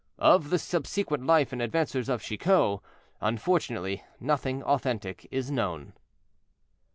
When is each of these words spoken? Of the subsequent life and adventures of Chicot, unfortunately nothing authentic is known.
Of 0.17 0.49
the 0.49 0.57
subsequent 0.57 1.27
life 1.27 1.53
and 1.53 1.61
adventures 1.61 2.09
of 2.09 2.23
Chicot, 2.23 2.79
unfortunately 3.21 4.03
nothing 4.19 4.63
authentic 4.63 5.27
is 5.29 5.51
known. 5.51 5.93